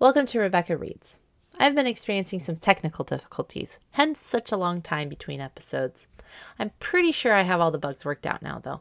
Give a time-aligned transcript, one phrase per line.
[0.00, 1.20] Welcome to Rebecca Reads.
[1.56, 6.08] I've been experiencing some technical difficulties, hence such a long time between episodes.
[6.58, 8.80] I'm pretty sure I have all the bugs worked out now, though.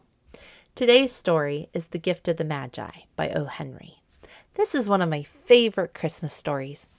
[0.73, 3.46] Today's story is The Gift of the Magi by O.
[3.46, 4.02] Henry.
[4.55, 6.89] This is one of my favorite Christmas stories.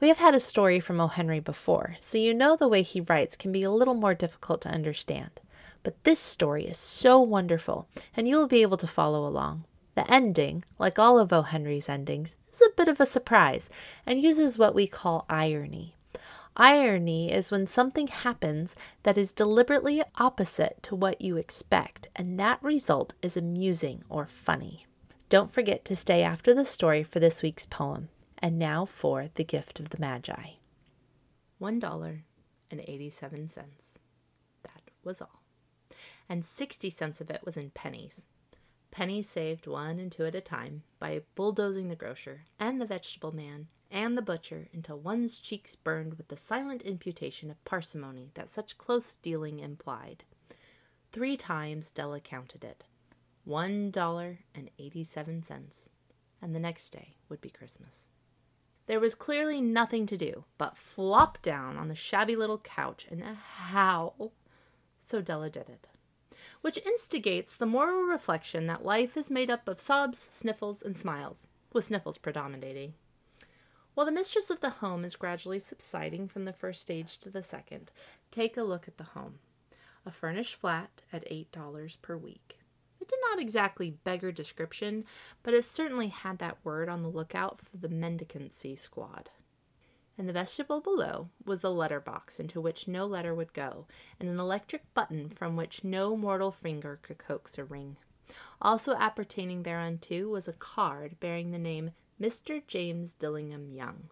[0.00, 1.08] We have had a story from O.
[1.08, 4.60] Henry before, so you know the way he writes can be a little more difficult
[4.60, 5.40] to understand.
[5.82, 9.64] But this story is so wonderful, and you will be able to follow along.
[9.94, 11.42] The ending, like all of O.
[11.42, 13.68] Henry's endings, is a bit of a surprise
[14.06, 15.96] and uses what we call irony.
[16.56, 22.62] Irony is when something happens that is deliberately opposite to what you expect, and that
[22.62, 24.86] result is amusing or funny.
[25.28, 28.08] Don't forget to stay after the story for this week's poem.
[28.44, 30.54] And now for The Gift of the Magi.
[31.58, 32.24] One dollar
[32.72, 34.00] and eighty-seven cents.
[34.64, 35.42] That was all.
[36.28, 38.26] And sixty cents of it was in pennies.
[38.92, 43.34] Pennies saved one and two at a time by bulldozing the grocer and the vegetable
[43.34, 48.50] man and the butcher until one's cheeks burned with the silent imputation of parsimony that
[48.50, 50.24] such close dealing implied.
[51.10, 52.84] Three times Della counted it.
[53.44, 55.88] One dollar and eighty-seven cents.
[56.42, 58.08] And the next day would be Christmas.
[58.86, 63.22] There was clearly nothing to do but flop down on the shabby little couch and
[63.24, 64.32] howl.
[65.02, 65.88] So Della did it
[66.62, 71.48] which instigates the moral reflection that life is made up of sobs, sniffles, and smiles,
[71.72, 72.94] with sniffles predominating.
[73.94, 77.42] While the mistress of the home is gradually subsiding from the first stage to the
[77.42, 77.92] second,
[78.30, 79.40] take a look at the home.
[80.06, 82.58] A furnished flat at $8 per week.
[83.00, 85.04] It did not exactly beggar description,
[85.42, 89.28] but it certainly had that word on the lookout for the mendicancy squad.
[90.18, 93.86] In the vestibule below was the letter box into which no letter would go,
[94.20, 97.96] and an electric button from which no mortal finger could coax a ring.
[98.60, 102.62] Also appertaining thereunto was a card bearing the name Mr.
[102.66, 104.10] James Dillingham Young.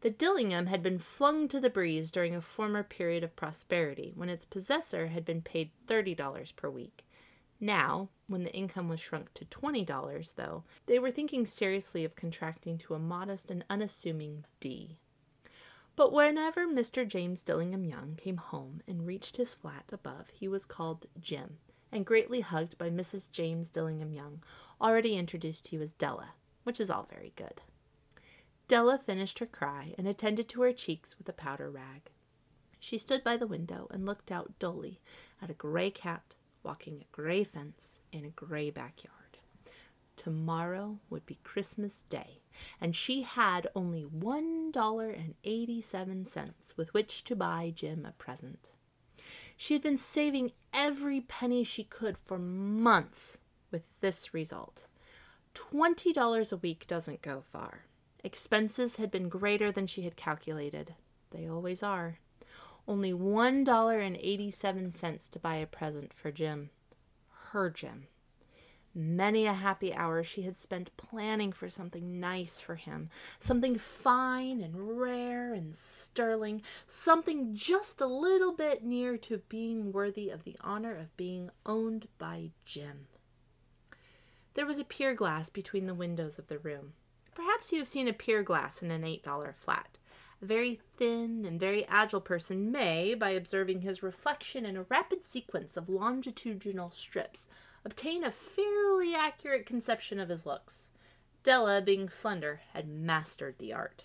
[0.00, 4.28] The Dillingham had been flung to the breeze during a former period of prosperity, when
[4.28, 7.04] its possessor had been paid thirty dollars per week.
[7.60, 12.78] Now, when the income was shrunk to $20, though, they were thinking seriously of contracting
[12.78, 14.98] to a modest and unassuming D.
[15.98, 17.04] But whenever Mr.
[17.08, 21.58] James Dillingham Young came home and reached his flat above, he was called Jim,
[21.90, 23.28] and greatly hugged by Mrs.
[23.32, 24.44] James Dillingham Young,
[24.80, 27.62] already introduced to you as Della, which is all very good.
[28.68, 32.12] Della finished her cry and attended to her cheeks with a powder rag.
[32.78, 35.00] She stood by the window and looked out dully
[35.42, 39.38] at a gray cat walking a gray fence in a gray backyard.
[40.14, 42.42] Tomorrow would be Christmas Day,
[42.80, 48.12] and she had only one dollar and eighty-seven cents with which to buy Jim a
[48.12, 48.68] present.
[49.56, 53.38] She had been saving every penny she could for months
[53.70, 54.86] with this result.
[55.54, 57.84] Twenty dollars a week doesn't go far.
[58.24, 60.94] Expenses had been greater than she had calculated.
[61.30, 62.18] They always are.
[62.86, 66.70] Only one dollar and eighty-seven cents to buy a present for Jim.
[67.50, 68.06] Her Jim.
[69.00, 74.60] Many a happy hour she had spent planning for something nice for him, something fine
[74.60, 80.56] and rare and sterling, something just a little bit near to being worthy of the
[80.62, 83.06] honor of being owned by Jim.
[84.54, 86.94] There was a pier glass between the windows of the room.
[87.36, 90.00] Perhaps you have seen a pier glass in an $8 flat.
[90.42, 95.24] A very thin and very agile person may, by observing his reflection in a rapid
[95.24, 97.46] sequence of longitudinal strips,
[97.88, 100.90] obtain a fairly accurate conception of his looks.
[101.42, 104.04] Della, being slender, had mastered the art.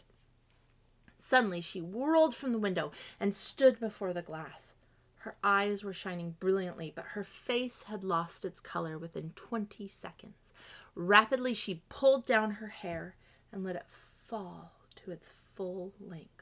[1.17, 4.75] Suddenly she whirled from the window and stood before the glass.
[5.17, 10.53] Her eyes were shining brilliantly, but her face had lost its color within twenty seconds.
[10.95, 13.15] Rapidly she pulled down her hair
[13.51, 14.71] and let it fall
[15.03, 16.32] to its full length.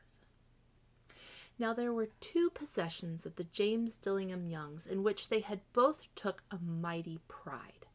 [1.61, 6.07] Now there were two possessions of the James Dillingham Youngs in which they had both
[6.16, 7.85] took a mighty pride.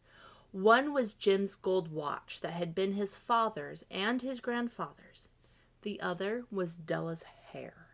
[0.53, 5.31] One was Jim's gold watch that had been his father's and his grandfather's.
[5.83, 7.89] The other was Della's hair.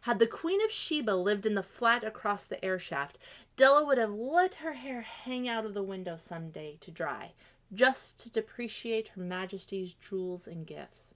[0.00, 3.16] Had the Queen of Sheba lived in the flat across the air shaft,
[3.56, 7.34] Della would have let her hair hang out of the window some day to dry,
[7.72, 11.14] just to depreciate her Majesty's jewels and gifts.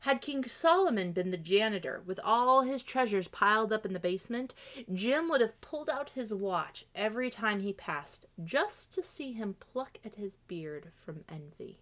[0.00, 4.54] Had King Solomon been the janitor, with all his treasures piled up in the basement,
[4.92, 9.56] Jim would have pulled out his watch every time he passed, just to see him
[9.58, 11.80] pluck at his beard from envy.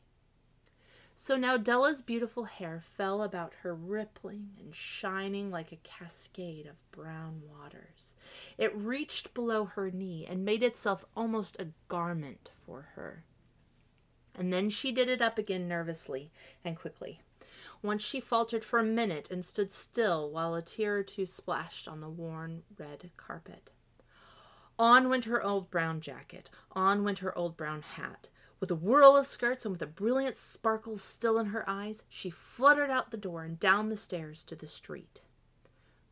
[1.23, 6.91] So now Della's beautiful hair fell about her, rippling and shining like a cascade of
[6.93, 8.14] brown waters.
[8.56, 13.25] It reached below her knee and made itself almost a garment for her.
[14.35, 16.31] And then she did it up again nervously
[16.64, 17.20] and quickly.
[17.82, 21.88] Once she faltered for a minute and stood still while a tear or two splashed
[21.88, 23.71] on the worn red carpet.
[24.79, 28.29] On went her old brown jacket, on went her old brown hat.
[28.61, 32.29] With a whirl of skirts and with a brilliant sparkle still in her eyes, she
[32.29, 35.23] fluttered out the door and down the stairs to the street.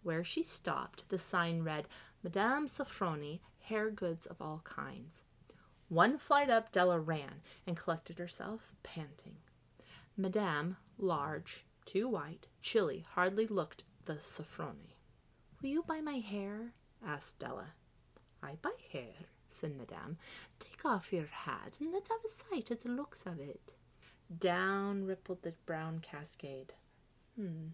[0.02, 1.88] Where she stopped, the sign read,
[2.22, 5.24] Madame Sofronie, hair goods of all kinds.
[5.88, 9.36] One flight up, Della ran and collected herself, panting.
[10.20, 14.96] Madame, large, too white, chilly, hardly looked the Sofronie.
[15.62, 16.72] Will you buy my hair?
[17.06, 17.74] asked Della.
[18.42, 19.14] I buy hair,
[19.46, 20.18] said Madame.
[20.58, 23.74] Take off your hat and let's have a sight at the looks of it.
[24.36, 26.74] Down rippled the brown cascade.
[27.36, 27.68] Hmm.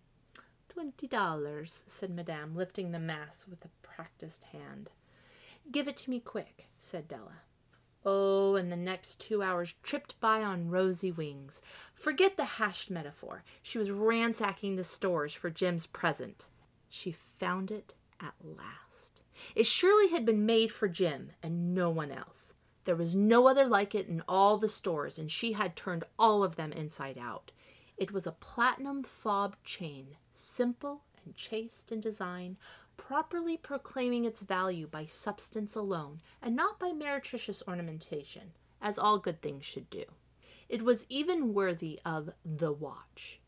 [0.68, 4.90] Twenty dollars, said Madame, lifting the mass with a practiced hand.
[5.72, 7.40] Give it to me quick, said Della.
[8.04, 11.62] Oh, and the next two hours tripped by on rosy wings.
[11.94, 13.44] Forget the hashed metaphor.
[13.62, 16.46] She was ransacking the stores for Jim's present.
[16.88, 19.22] She found it at last.
[19.54, 22.54] It surely had been made for Jim and no one else.
[22.84, 26.44] There was no other like it in all the stores, and she had turned all
[26.44, 27.50] of them inside out.
[27.96, 32.58] It was a platinum fob chain, simple and chaste in design,
[32.96, 39.40] properly proclaiming its value by substance alone and not by meretricious ornamentation, as all good
[39.42, 40.04] things should do.
[40.68, 43.40] It was even worthy of the watch.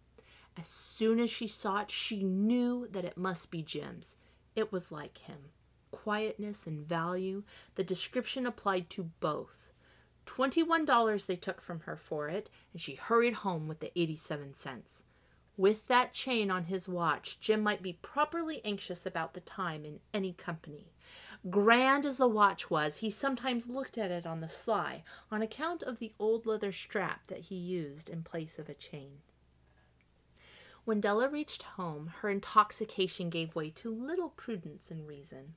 [0.59, 4.17] As soon as she saw it, she knew that it must be Jim's.
[4.55, 5.51] It was like him.
[5.91, 7.43] Quietness and value,
[7.75, 9.73] the description applied to both.
[10.25, 14.55] Twenty-one dollars they took from her for it, and she hurried home with the eighty-seven
[14.55, 15.05] cents.
[15.57, 20.01] With that chain on his watch, Jim might be properly anxious about the time in
[20.13, 20.93] any company.
[21.49, 25.83] Grand as the watch was, he sometimes looked at it on the sly, on account
[25.83, 29.19] of the old leather strap that he used in place of a chain.
[30.85, 35.55] When Della reached home, her intoxication gave way to little prudence and reason.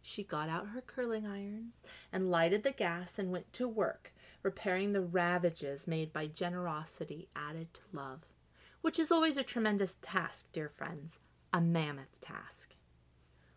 [0.00, 1.82] She got out her curling irons
[2.12, 7.74] and lighted the gas and went to work, repairing the ravages made by generosity added
[7.74, 8.20] to love,
[8.80, 11.18] which is always a tremendous task, dear friends,
[11.52, 12.74] a mammoth task.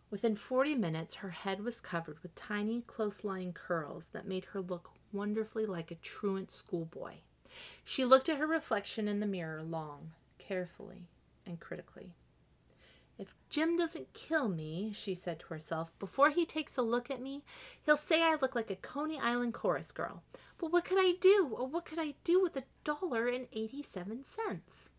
[0.09, 4.61] Within forty minutes, her head was covered with tiny, close lying curls that made her
[4.61, 7.13] look wonderfully like a truant schoolboy.
[7.83, 11.07] She looked at her reflection in the mirror long, carefully,
[11.45, 12.13] and critically.
[13.17, 17.21] If Jim doesn't kill me, she said to herself, before he takes a look at
[17.21, 17.43] me,
[17.85, 20.23] he'll say I look like a Coney Island chorus girl.
[20.57, 21.49] But what could I do?
[21.55, 24.89] Or what could I do with a dollar and eighty-seven cents?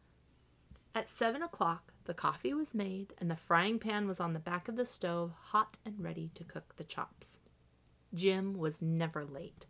[0.96, 4.68] At seven o'clock, the coffee was made, and the frying pan was on the back
[4.68, 7.40] of the stove, hot and ready to cook the chops.
[8.14, 9.66] Jim was never late.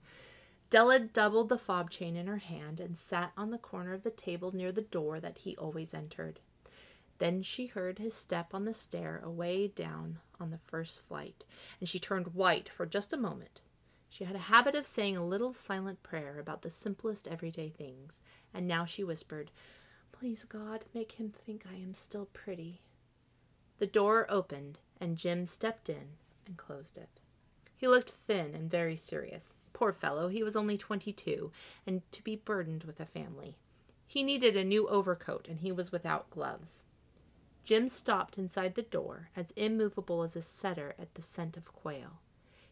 [0.69, 4.11] Della doubled the fob chain in her hand and sat on the corner of the
[4.11, 6.41] table near the door that he always entered.
[7.19, 11.45] Then she heard his step on the stair away down on the first flight,
[11.81, 13.63] and she turned white for just a moment.
[14.11, 18.21] She had a habit of saying a little silent prayer about the simplest everyday things,
[18.53, 19.51] and now she whispered,
[20.25, 22.81] Please, God, make him think I am still pretty.
[23.77, 26.17] The door opened, and Jim stepped in
[26.47, 27.21] and closed it.
[27.77, 29.55] He looked thin and very serious.
[29.75, 31.53] Poor fellow, he was only twenty two,
[31.87, 33.59] and to be burdened with a family.
[34.07, 36.85] He needed a new overcoat, and he was without gloves.
[37.63, 42.23] Jim stopped inside the door, as immovable as a setter at the scent of quail.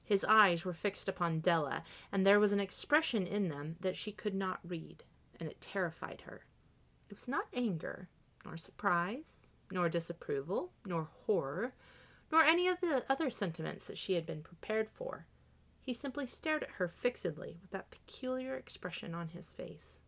[0.03, 4.11] His eyes were fixed upon Della, and there was an expression in them that she
[4.11, 5.05] could not read,
[5.39, 6.47] and it terrified her.
[7.13, 8.09] It was not anger,
[8.43, 11.75] nor surprise, nor disapproval, nor horror,
[12.31, 15.27] nor any of the other sentiments that she had been prepared for.
[15.83, 20.01] He simply stared at her fixedly with that peculiar expression on his face.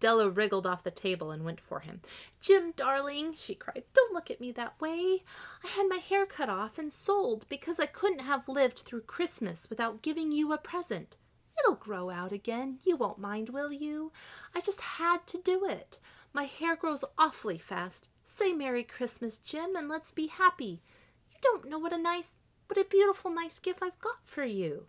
[0.00, 2.02] Della wriggled off the table and went for him.
[2.42, 5.22] Jim, darling, she cried, don't look at me that way.
[5.64, 9.70] I had my hair cut off and sold because I couldn't have lived through Christmas
[9.70, 11.16] without giving you a present.
[11.58, 12.80] It'll grow out again.
[12.82, 14.12] You won't mind, will you?
[14.54, 15.98] I just had to do it.
[16.34, 18.08] My hair grows awfully fast.
[18.24, 20.82] Say Merry Christmas, Jim, and let's be happy.
[21.30, 24.86] You don't know what a nice, what a beautiful, nice gift I've got for you.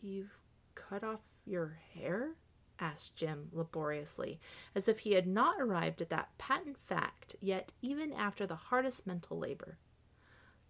[0.00, 0.38] You've
[0.76, 2.36] cut off your hair?
[2.78, 4.40] asked Jim laboriously,
[4.74, 9.06] as if he had not arrived at that patent fact yet even after the hardest
[9.06, 9.78] mental labor.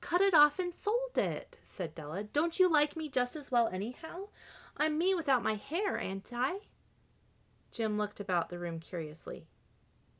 [0.00, 2.24] Cut it off and sold it, said Della.
[2.24, 4.28] Don't you like me just as well anyhow?
[4.78, 6.60] I'm me without my hair, ain't I?
[7.70, 9.46] Jim looked about the room curiously.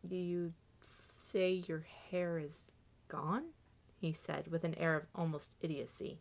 [0.09, 2.71] You say your hair is
[3.09, 3.45] gone?
[4.00, 6.21] he said, with an air of almost idiocy.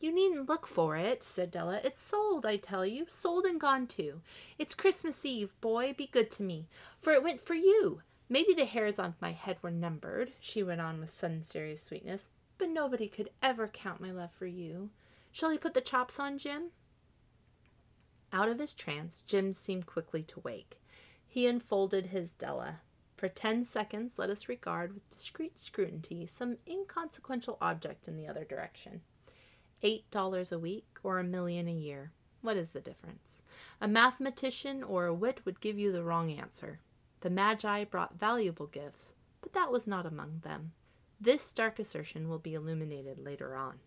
[0.00, 1.80] You needn't look for it, said Della.
[1.84, 3.06] It's sold, I tell you.
[3.08, 4.20] Sold and gone too.
[4.58, 5.94] It's Christmas Eve, boy.
[5.96, 6.66] Be good to me.
[7.00, 8.02] For it went for you.
[8.28, 12.22] Maybe the hairs on my head were numbered, she went on with sudden serious sweetness,
[12.58, 14.90] but nobody could ever count my love for you.
[15.30, 16.70] Shall I put the chops on, Jim?
[18.32, 20.80] Out of his trance, Jim seemed quickly to wake.
[21.24, 22.80] He unfolded his Della.
[23.16, 28.44] For ten seconds, let us regard with discreet scrutiny some inconsequential object in the other
[28.44, 29.00] direction.
[29.82, 32.12] Eight dollars a week or a million a year.
[32.42, 33.42] What is the difference?
[33.80, 36.80] A mathematician or a wit would give you the wrong answer.
[37.20, 40.72] The Magi brought valuable gifts, but that was not among them.
[41.18, 43.80] This dark assertion will be illuminated later on.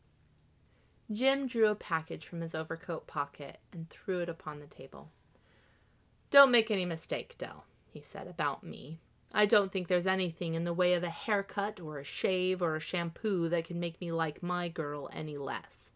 [1.12, 5.12] Jim drew a package from his overcoat pocket and threw it upon the table.
[6.32, 9.00] Don't make any mistake, Dell, he said, about me.
[9.32, 12.76] I don't think there's anything in the way of a haircut or a shave or
[12.76, 15.92] a shampoo that can make me like my girl any less.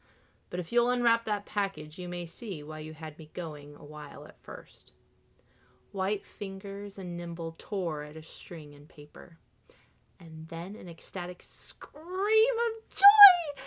[0.52, 3.84] But if you'll unwrap that package, you may see why you had me going a
[3.84, 4.92] while at first.
[5.92, 9.40] White fingers and nimble tore at a string and paper.
[10.20, 13.64] And then an ecstatic scream of joy!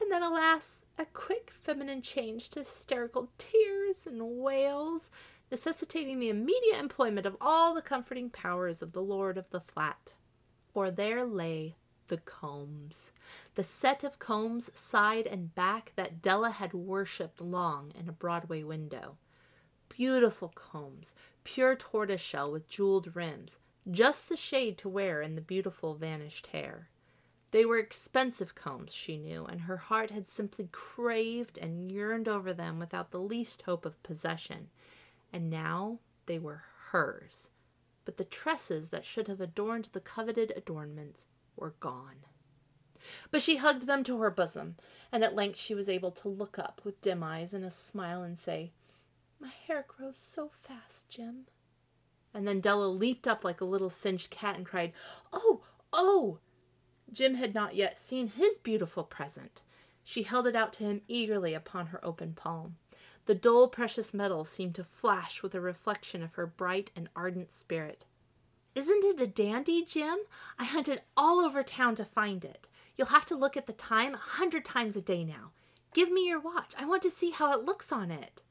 [0.00, 5.08] And then, alas, a quick feminine change to hysterical tears and wails
[5.50, 10.12] necessitating the immediate employment of all the comforting powers of the Lord of the Flat.
[10.72, 11.76] For there lay
[12.08, 13.12] the combs,
[13.54, 18.62] the set of combs side and back that Della had worshipped long in a Broadway
[18.62, 19.16] window.
[19.88, 23.58] Beautiful combs, pure tortoiseshell with jeweled rims,
[23.90, 26.88] just the shade to wear in the beautiful vanished hair.
[27.52, 32.52] They were expensive combs, she knew, and her heart had simply craved and yearned over
[32.52, 34.68] them without the least hope of possession
[35.36, 36.62] and now they were
[36.92, 37.50] hers.
[38.06, 41.26] But the tresses that should have adorned the coveted adornments
[41.56, 42.24] were gone.
[43.30, 44.76] But she hugged them to her bosom,
[45.12, 48.22] and at length she was able to look up with dim eyes and a smile
[48.22, 48.72] and say,
[49.38, 51.48] My hair grows so fast, Jim.
[52.32, 54.94] And then Della leaped up like a little singed cat and cried,
[55.34, 56.38] Oh, oh!
[57.12, 59.60] Jim had not yet seen his beautiful present.
[60.02, 62.76] She held it out to him eagerly upon her open palm.
[63.26, 67.52] The dull, precious metal seemed to flash with a reflection of her bright and ardent
[67.52, 68.04] spirit.
[68.76, 70.18] Isn't it a dandy, Jim?
[70.58, 72.68] I hunted all over town to find it.
[72.96, 75.50] You'll have to look at the time a hundred times a day now.
[75.92, 76.74] Give me your watch.
[76.78, 78.42] I want to see how it looks on it.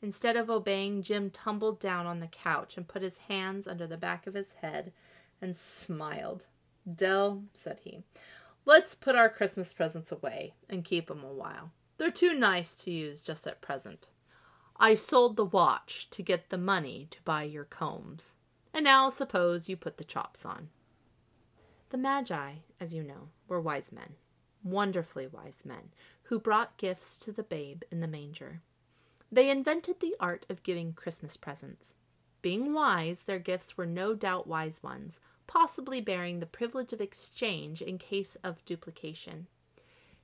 [0.00, 3.96] Instead of obeying, Jim tumbled down on the couch and put his hands under the
[3.96, 4.92] back of his head
[5.40, 6.46] and smiled.
[6.92, 8.02] Dell, said he,
[8.64, 11.72] let's put our Christmas presents away and keep 'em a while.
[11.98, 14.08] They're too nice to use just at present.
[14.76, 18.36] I sold the watch to get the money to buy your combs.
[18.72, 20.68] And now suppose you put the chops on.
[21.90, 24.14] The Magi, as you know, were wise men,
[24.62, 25.90] wonderfully wise men,
[26.24, 28.60] who brought gifts to the babe in the manger.
[29.32, 31.94] They invented the art of giving Christmas presents.
[32.40, 37.82] Being wise, their gifts were no doubt wise ones, possibly bearing the privilege of exchange
[37.82, 39.48] in case of duplication.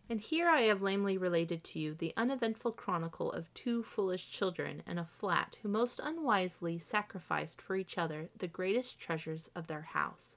[0.09, 4.83] And here I have lamely related to you the uneventful chronicle of two foolish children
[4.87, 9.83] in a flat who most unwisely sacrificed for each other the greatest treasures of their
[9.83, 10.37] house.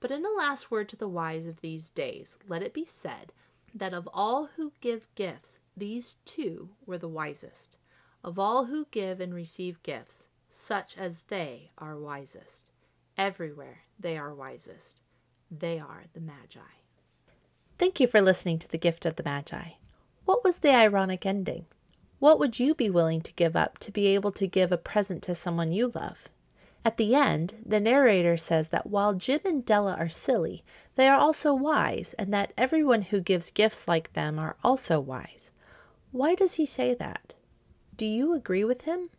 [0.00, 3.32] But in a last word to the wise of these days, let it be said
[3.74, 7.76] that of all who give gifts, these two were the wisest.
[8.24, 12.70] Of all who give and receive gifts, such as they are wisest.
[13.18, 15.00] Everywhere they are wisest.
[15.50, 16.77] They are the Magi.
[17.78, 19.74] Thank you for listening to The Gift of the Magi.
[20.24, 21.66] What was the ironic ending?
[22.18, 25.22] What would you be willing to give up to be able to give a present
[25.22, 26.28] to someone you love?
[26.84, 30.64] At the end, the narrator says that while Jim and Della are silly,
[30.96, 35.52] they are also wise, and that everyone who gives gifts like them are also wise.
[36.10, 37.34] Why does he say that?
[37.94, 39.10] Do you agree with him?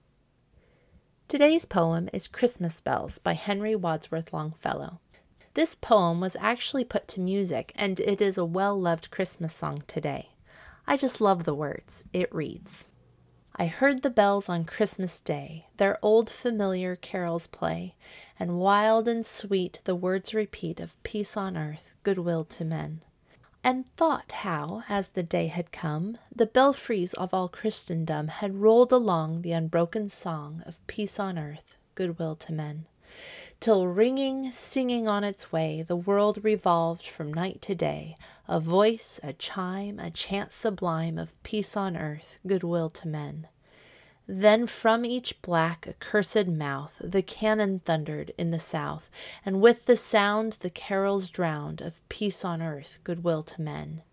[1.29, 4.99] Today's poem is Christmas Bells by Henry Wadsworth Longfellow.
[5.59, 9.83] This poem was actually put to music, and it is a well loved Christmas song
[9.87, 10.29] today.
[10.87, 12.01] I just love the words.
[12.13, 12.87] It reads
[13.57, 17.95] I heard the bells on Christmas Day, their old familiar carols play,
[18.39, 23.01] and wild and sweet the words repeat of peace on earth, goodwill to men.
[23.61, 28.93] And thought how, as the day had come, the belfries of all Christendom had rolled
[28.93, 32.85] along the unbroken song of peace on earth, goodwill to men
[33.59, 39.19] till ringing, singing on its way, the world revolved from night to day, a voice,
[39.21, 43.47] a chime, a chant sublime of peace on earth, goodwill to men.
[44.27, 49.09] Then from each black, accursed mouth the cannon thundered in the south,
[49.43, 54.03] and with the sound the carols drowned of peace on earth, goodwill to men.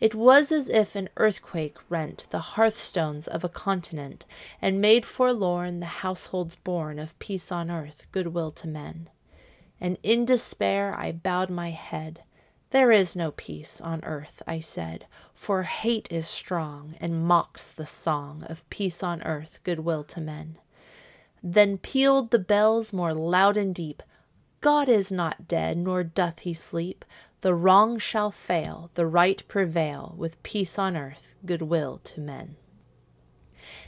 [0.00, 4.24] It was as if an earthquake rent the hearthstones of a continent,
[4.62, 9.10] and made forlorn the households born of peace on earth, goodwill to men.
[9.80, 12.22] and in despair I bowed my head.
[12.70, 17.86] There is no peace on earth, I said, for hate is strong and mocks the
[17.86, 20.58] song of peace on earth, goodwill to men.
[21.42, 24.02] Then pealed the bells more loud and deep.
[24.60, 27.04] God is not dead, nor doth he sleep.
[27.42, 32.56] The wrong shall fail, the right prevail, with peace on earth, goodwill to men.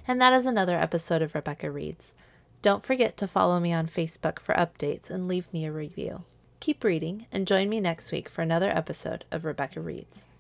[0.09, 2.14] And that is another episode of Rebecca Reads.
[2.62, 6.25] Don't forget to follow me on Facebook for updates and leave me a review.
[6.61, 10.28] Keep reading and join me next week for another episode of Rebecca Reads.